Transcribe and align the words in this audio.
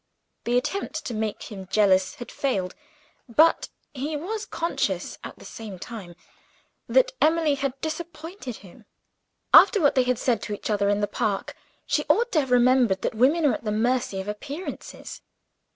The 0.45 0.57
attempt 0.57 1.05
to 1.05 1.13
make 1.13 1.43
him 1.51 1.67
jealous 1.69 2.15
had 2.15 2.31
failed; 2.31 2.73
but 3.29 3.69
he 3.93 4.17
was 4.17 4.47
conscious, 4.47 5.19
at 5.23 5.37
the 5.37 5.45
same 5.45 5.77
time, 5.77 6.15
that 6.89 7.11
Emily 7.21 7.53
had 7.53 7.79
disappointed 7.81 8.55
him. 8.65 8.85
After 9.53 9.79
what 9.79 9.93
they 9.93 10.01
had 10.01 10.17
said 10.17 10.41
to 10.41 10.53
each 10.55 10.71
other 10.71 10.89
in 10.89 11.01
the 11.01 11.07
park, 11.07 11.55
she 11.85 12.03
ought 12.09 12.31
to 12.31 12.39
have 12.39 12.49
remembered 12.49 13.03
that 13.03 13.13
women 13.13 13.45
are 13.45 13.53
at 13.53 13.63
the 13.63 13.71
mercy 13.71 14.19
of 14.19 14.27
appearances. 14.27 15.21